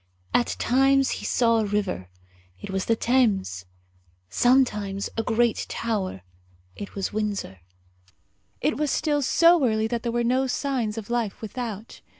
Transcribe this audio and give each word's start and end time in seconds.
At 0.33 0.55
times 0.57 1.11
he 1.21 1.25
saw 1.25 1.59
a 1.59 1.65
river 1.65 2.09
it 2.59 2.71
was 2.71 2.85
the 2.85 2.95
Thames; 2.95 3.65
sometimes 4.31 5.11
a 5.15 5.21
great 5.21 5.67
tower 5.69 6.23
it 6.75 6.95
was 6.95 7.13
Windsor. 7.13 7.59
It 8.61 8.77
was 8.77 8.89
still 8.89 9.21
so 9.21 9.63
early 9.63 9.85
that 9.85 10.01
there 10.01 10.11
were 10.11 10.23
no 10.23 10.47
signs 10.47 10.97
of 10.97 11.11
life 11.11 11.39
without. 11.39 12.01